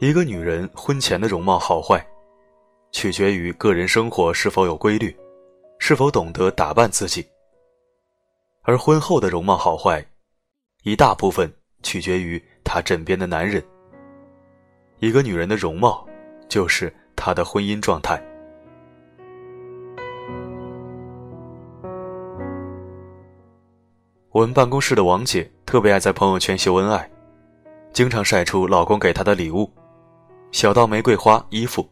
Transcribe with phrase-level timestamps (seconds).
[0.00, 2.02] 一个女人婚前的容貌好坏，
[2.90, 5.14] 取决于个人生活是否有规律，
[5.78, 7.22] 是否懂得打扮自己；
[8.62, 10.02] 而婚后的容貌好坏，
[10.84, 11.52] 一大部分
[11.82, 13.62] 取决于她枕边的男人。
[15.00, 16.08] 一个女人的容貌，
[16.48, 18.18] 就是她的婚姻状态。
[24.30, 27.10] 我们办公室的王姐特别爱在朋友圈秀恩爱，
[27.92, 29.70] 经常晒出老公给她的礼物。
[30.52, 31.88] 小到玫瑰花衣服，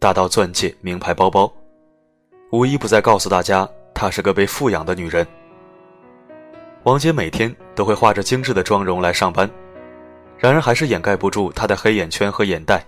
[0.00, 1.50] 大到钻戒名牌包包，
[2.50, 5.24] 无一不在告诉大家，她是个被富养的女人。
[6.82, 9.48] 王姐每天都会化着精致的妆容来上班，
[10.36, 12.84] 然而还是掩盖不住她的黑眼圈和眼袋，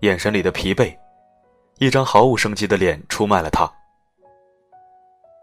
[0.00, 0.96] 眼神里的疲惫，
[1.78, 3.70] 一张毫无生机的脸出卖了她。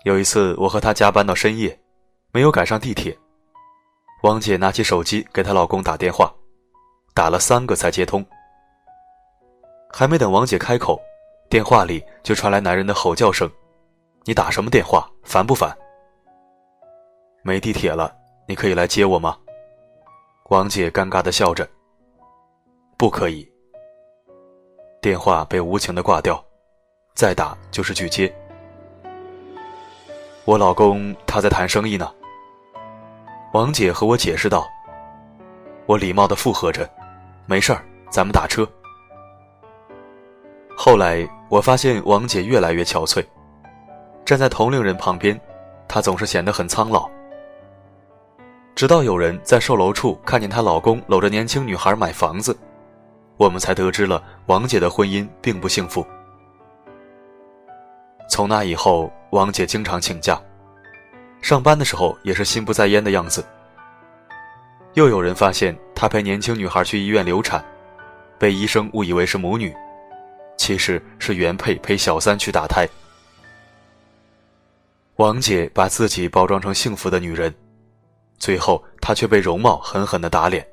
[0.06, 1.80] 有一次，我和她加班到深夜，
[2.32, 3.16] 没有赶上地铁，
[4.24, 6.34] 王姐拿起手机给她老公打电话，
[7.14, 8.26] 打了三个才接通。
[9.98, 11.02] 还没等王姐开口，
[11.50, 13.52] 电话里就传来男人的吼叫声
[14.26, 15.10] ：“你打什么电话？
[15.24, 15.76] 烦不烦？”
[17.42, 18.16] 没地铁了，
[18.48, 19.36] 你可以来接我吗？
[20.50, 21.68] 王姐尴尬的笑着
[22.96, 23.52] ：“不可以。”
[25.02, 26.46] 电话被无情的挂掉，
[27.16, 28.32] 再打就是拒接。
[30.46, 32.14] 我老公他在谈生意呢。
[33.52, 34.64] 王姐和我解释道。
[35.88, 36.88] 我礼貌的附和着
[37.50, 38.64] ：“没事儿，咱们打车。”
[40.80, 43.26] 后来我发现王姐越来越憔悴，
[44.24, 45.38] 站在同龄人旁边，
[45.88, 47.10] 她总是显得很苍老。
[48.76, 52.56] 直到有人在售楼处看见她老公搂着年轻女孩买房子，
[53.38, 56.06] 我们才得知了王姐的婚姻并不幸福。
[58.30, 60.40] 从那以后，王姐经常请假，
[61.42, 63.44] 上班的时候也是心不在焉的样子。
[64.94, 67.66] 又有人发现她陪年轻女孩去医院流产，
[68.38, 69.76] 被医生误以为是母女。
[70.58, 72.88] 其实是原配陪小三去打胎。
[75.16, 77.54] 王姐把自己包装成幸福的女人，
[78.38, 80.68] 最后她却被容貌狠狠的打脸。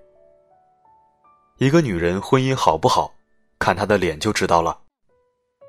[1.59, 3.15] 一个女人婚姻好不好，
[3.59, 4.79] 看她的脸就知道了，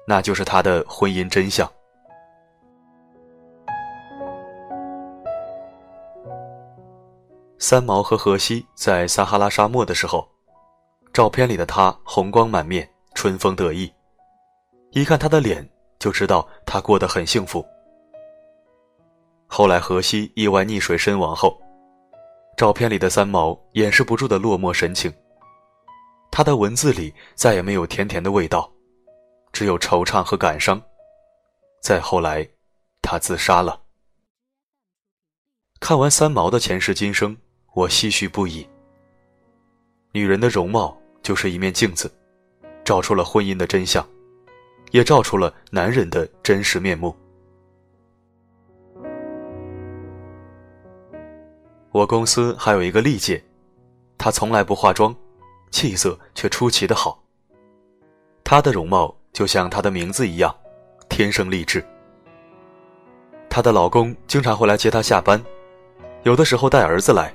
[0.07, 1.71] 那就是她的婚姻真相。
[7.57, 10.27] 三毛和荷西在撒哈拉沙漠的时候，
[11.13, 13.91] 照片里的她红光满面，春风得意。
[14.91, 15.67] 一看他的脸，
[15.99, 17.65] 就知道他过得很幸福。
[19.47, 21.61] 后来荷西意外溺水身亡后，
[22.57, 25.13] 照片里的三毛掩饰不住的落寞神情。
[26.31, 28.69] 他的文字里再也没有甜甜的味道，
[29.53, 30.81] 只有惆怅和感伤。
[31.81, 32.47] 再后来，
[33.01, 33.81] 他自杀了。
[35.79, 37.37] 看完三毛的前世今生，
[37.73, 38.67] 我唏嘘不已。
[40.11, 42.11] 女人的容貌就是一面镜子，
[42.83, 44.05] 照出了婚姻的真相。
[44.91, 47.15] 也照出了男人的真实面目。
[51.91, 53.41] 我公司还有一个丽姐，
[54.17, 55.15] 她从来不化妆，
[55.71, 57.21] 气色却出奇的好。
[58.43, 60.53] 她的容貌就像她的名字一样，
[61.07, 61.83] 天生丽质。
[63.49, 65.41] 她的老公经常会来接她下班，
[66.23, 67.33] 有的时候带儿子来，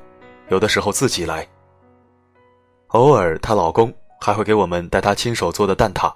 [0.50, 1.48] 有的时候自己来。
[2.88, 3.90] 偶尔，她老公
[4.20, 6.12] 还会给我们带她亲手做的蛋挞。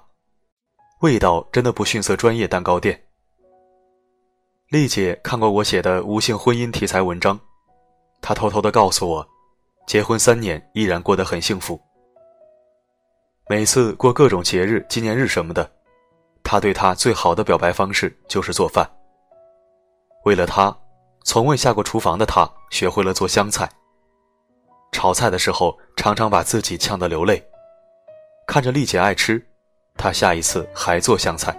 [1.01, 2.99] 味道真的不逊色专业蛋糕店。
[4.69, 7.37] 丽姐看过我写的无性婚姻题材文章，
[8.21, 9.27] 她偷偷的告诉我，
[9.85, 11.79] 结婚三年依然过得很幸福。
[13.47, 15.69] 每次过各种节日、纪念日什么的，
[16.43, 18.89] 她对她最好的表白方式就是做饭。
[20.23, 20.75] 为了她，
[21.25, 23.69] 从未下过厨房的她学会了做香菜。
[24.93, 27.45] 炒菜的时候常常把自己呛得流泪，
[28.47, 29.45] 看着丽姐爱吃。
[29.97, 31.55] 她下一次还做香菜。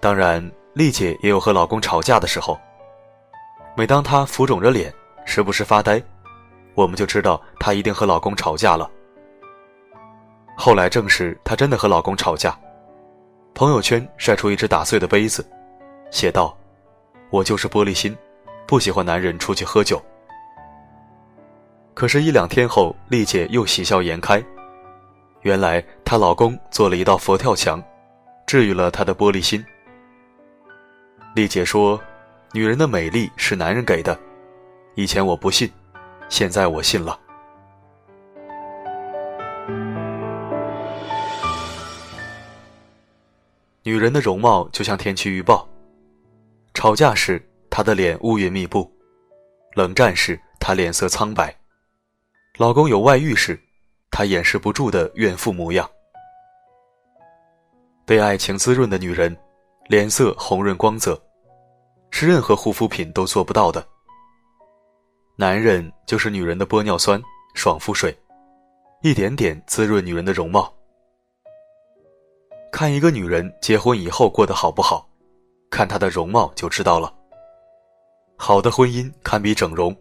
[0.00, 2.58] 当然，丽姐也有和老公吵架的时候。
[3.76, 4.92] 每当她浮肿着脸，
[5.24, 6.02] 时不时发呆，
[6.74, 8.90] 我们就知道她一定和老公吵架了。
[10.56, 12.58] 后来证实，她真的和老公吵架。
[13.54, 15.44] 朋友圈晒出一只打碎的杯子，
[16.10, 16.56] 写道
[17.30, 18.16] ：“我就是玻璃心，
[18.66, 20.00] 不喜欢男人出去喝酒。”
[21.94, 24.40] 可是，一两天后，丽姐又喜笑颜开。
[25.42, 27.84] 原来她老公做了一道佛跳墙，
[28.46, 29.62] 治愈了她的玻璃心。
[31.34, 32.02] 丽姐说
[32.54, 34.18] ：“女人的美丽是男人给的，
[34.94, 35.70] 以前我不信，
[36.30, 37.20] 现在我信了。”
[43.82, 45.68] 女人的容貌就像天气预报，
[46.72, 48.90] 吵架时她的脸乌云密布，
[49.74, 51.54] 冷战时她脸色苍白，
[52.56, 53.60] 老公有外遇时。
[54.10, 55.86] 她掩饰不住的怨妇模样。
[58.08, 59.36] 被爱情滋润的女人，
[59.86, 61.22] 脸色红润光泽，
[62.10, 63.86] 是任何护肤品都做不到的。
[65.36, 67.22] 男人就是女人的玻尿酸、
[67.52, 68.18] 爽肤水，
[69.02, 70.72] 一点点滋润女人的容貌。
[72.72, 75.06] 看一个女人结婚以后过得好不好，
[75.68, 77.14] 看她的容貌就知道了。
[78.38, 79.94] 好的婚姻堪比整容，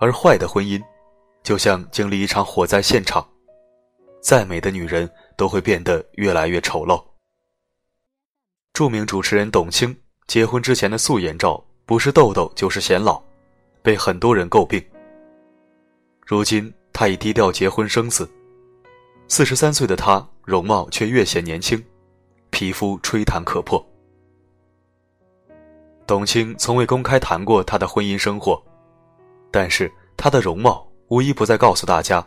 [0.00, 0.82] 而坏的婚姻，
[1.44, 3.24] 就像经历一场火灾现场，
[4.20, 7.00] 再美的女人都会变得越来越丑陋。
[8.72, 9.94] 著名主持人董卿
[10.26, 13.20] 结婚之前的素颜照，不是痘痘就是显老，
[13.82, 14.82] 被很多人诟病。
[16.24, 18.30] 如今她已低调结婚生子，
[19.28, 21.82] 四十三岁的她容貌却越显年轻，
[22.50, 23.84] 皮肤吹弹可破。
[26.06, 28.60] 董卿从未公开谈过她的婚姻生活，
[29.50, 32.26] 但是她的容貌无一不在告诉大家，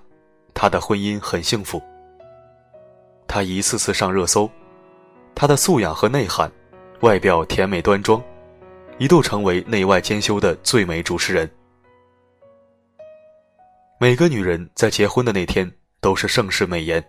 [0.53, 1.81] 她的婚姻很幸福。
[3.27, 4.49] 她一次次上热搜。
[5.35, 6.51] 她的素养和内涵，
[7.01, 8.21] 外表甜美端庄，
[8.97, 11.49] 一度成为内外兼修的最美主持人。
[13.99, 15.69] 每个女人在结婚的那天
[15.99, 17.03] 都是盛世美颜。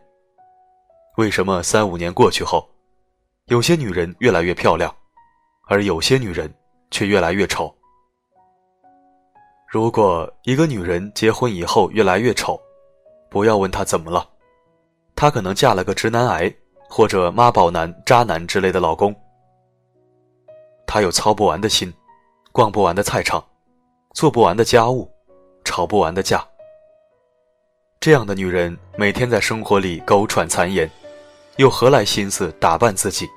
[1.16, 2.68] 为什么三五年过去后，
[3.46, 4.94] 有些女人越来越漂亮，
[5.66, 6.52] 而有些女人
[6.90, 7.72] 却越来越丑？
[9.68, 12.60] 如果一个女人结婚以后越来越丑，
[13.28, 14.28] 不要问她怎么了，
[15.14, 16.52] 她可能嫁了个直男癌。
[16.96, 19.12] 或者妈宝男、渣男之类的老公，
[20.86, 21.92] 他有操不完的心，
[22.52, 23.44] 逛不完的菜场，
[24.12, 25.10] 做不完的家务，
[25.64, 26.46] 吵不完的架。
[27.98, 30.88] 这样的女人每天在生活里苟喘残言，
[31.56, 33.28] 又何来心思打扮自己？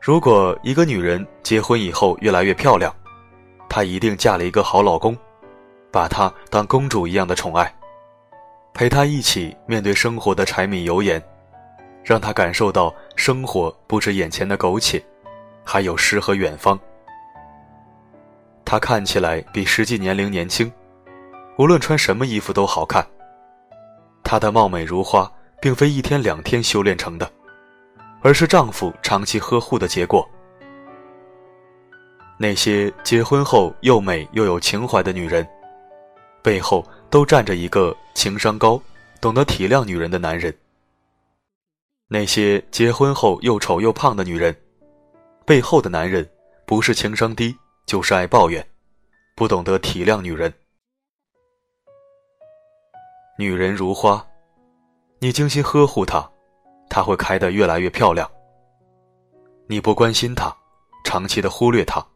[0.00, 2.90] 如果一个女人结婚以后越来越漂亮，
[3.68, 5.14] 她一定嫁了一个好老公，
[5.90, 7.70] 把她当公主一样的宠爱，
[8.72, 11.22] 陪她一起面对生活的柴米油盐。
[12.02, 15.02] 让他感受到生活不止眼前的苟且，
[15.64, 16.78] 还有诗和远方。
[18.64, 20.72] 他看起来比实际年龄年轻，
[21.58, 23.06] 无论穿什么衣服都好看。
[24.24, 27.30] 她的貌美如花，并非一天两天修炼成的，
[28.22, 30.26] 而是丈夫长期呵护的结果。
[32.38, 35.46] 那些结婚后又美又有情怀的女人，
[36.42, 38.80] 背后都站着一个情商高、
[39.20, 40.52] 懂得体谅女人的男人。
[42.12, 44.54] 那些结婚后又丑又胖的女人，
[45.46, 46.28] 背后的男人
[46.66, 47.56] 不是情商低，
[47.86, 48.62] 就是爱抱怨，
[49.34, 50.52] 不懂得体谅女人。
[53.38, 54.22] 女人如花，
[55.20, 56.30] 你精心呵护她，
[56.90, 58.30] 她会开得越来越漂亮。
[59.66, 60.54] 你不关心她，
[61.06, 62.06] 长期的忽略她，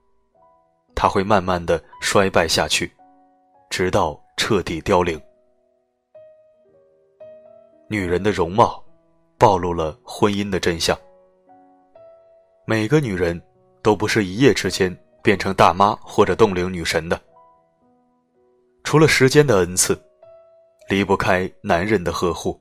[0.95, 2.93] 她会慢慢的衰败下去，
[3.71, 5.19] 直到彻底凋零。
[7.89, 8.86] 女人的容貌。
[9.39, 10.99] 暴露了婚姻的真相。
[12.67, 13.41] 每个女人
[13.83, 17.21] 都不是一夜之间变成大妈或者冻龄女神的，
[18.83, 19.97] 除了时间的恩赐，
[20.89, 22.61] 离不开男人的呵护。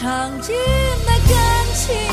[0.00, 0.56] 曾经
[1.04, 2.09] 的感情。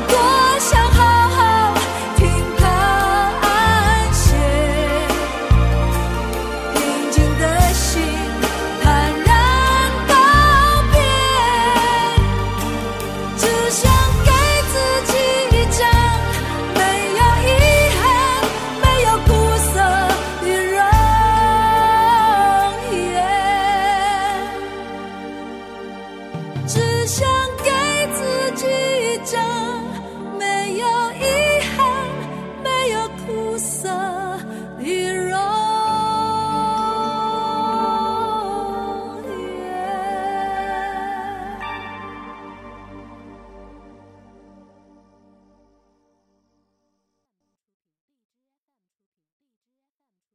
[0.00, 0.33] 多